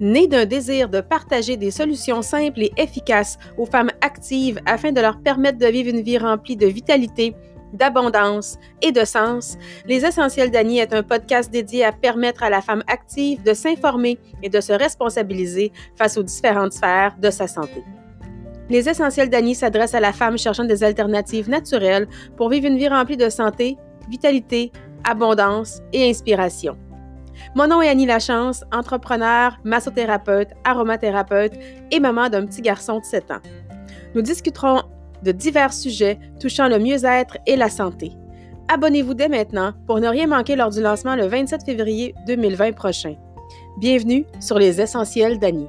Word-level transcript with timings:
Née 0.00 0.28
d'un 0.28 0.44
désir 0.44 0.88
de 0.88 1.00
partager 1.00 1.56
des 1.56 1.72
solutions 1.72 2.22
simples 2.22 2.62
et 2.62 2.72
efficaces 2.76 3.36
aux 3.56 3.66
femmes 3.66 3.90
actives 4.00 4.60
afin 4.64 4.92
de 4.92 5.00
leur 5.00 5.20
permettre 5.20 5.58
de 5.58 5.66
vivre 5.66 5.90
une 5.90 6.02
vie 6.02 6.18
remplie 6.18 6.56
de 6.56 6.66
vitalité, 6.66 7.34
d'abondance 7.72 8.58
et 8.80 8.92
de 8.92 9.04
sens, 9.04 9.58
Les 9.86 10.04
Essentiels 10.04 10.50
d'Annie 10.50 10.78
est 10.78 10.94
un 10.94 11.02
podcast 11.02 11.50
dédié 11.50 11.84
à 11.84 11.92
permettre 11.92 12.42
à 12.42 12.50
la 12.50 12.60
femme 12.60 12.84
active 12.86 13.42
de 13.42 13.54
s'informer 13.54 14.18
et 14.42 14.48
de 14.48 14.60
se 14.60 14.72
responsabiliser 14.72 15.72
face 15.96 16.16
aux 16.16 16.22
différentes 16.22 16.72
sphères 16.72 17.16
de 17.20 17.30
sa 17.30 17.48
santé. 17.48 17.82
Les 18.70 18.88
Essentiels 18.88 19.30
d'Annie 19.30 19.54
s'adressent 19.54 19.94
à 19.94 20.00
la 20.00 20.12
femme 20.12 20.38
cherchant 20.38 20.64
des 20.64 20.84
alternatives 20.84 21.48
naturelles 21.48 22.06
pour 22.36 22.50
vivre 22.50 22.66
une 22.66 22.78
vie 22.78 22.88
remplie 22.88 23.16
de 23.16 23.30
santé, 23.30 23.76
vitalité, 24.08 24.70
abondance 25.04 25.80
et 25.92 26.08
inspiration. 26.08 26.76
Mon 27.54 27.66
nom 27.66 27.80
est 27.80 27.88
Annie 27.88 28.06
Lachance, 28.06 28.64
entrepreneur, 28.72 29.58
massothérapeute, 29.64 30.50
aromathérapeute 30.64 31.54
et 31.90 32.00
maman 32.00 32.28
d'un 32.28 32.46
petit 32.46 32.62
garçon 32.62 33.00
de 33.00 33.04
7 33.04 33.30
ans. 33.30 33.40
Nous 34.14 34.22
discuterons 34.22 34.82
de 35.22 35.32
divers 35.32 35.72
sujets 35.72 36.18
touchant 36.40 36.68
le 36.68 36.78
mieux-être 36.78 37.38
et 37.46 37.56
la 37.56 37.68
santé. 37.68 38.12
Abonnez-vous 38.68 39.14
dès 39.14 39.28
maintenant 39.28 39.72
pour 39.86 39.98
ne 40.00 40.08
rien 40.08 40.26
manquer 40.26 40.56
lors 40.56 40.70
du 40.70 40.82
lancement 40.82 41.16
le 41.16 41.26
27 41.26 41.64
février 41.64 42.14
2020 42.26 42.72
prochain. 42.72 43.14
Bienvenue 43.78 44.26
sur 44.40 44.58
les 44.58 44.80
Essentiels 44.80 45.38
d'Annie. 45.38 45.68